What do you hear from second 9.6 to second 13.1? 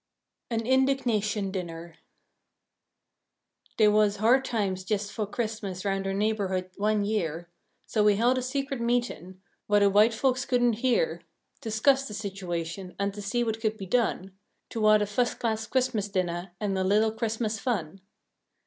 whah de white folks couldn't hear, To 'scuss de situation,